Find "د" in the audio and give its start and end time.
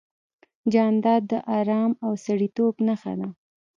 1.31-1.33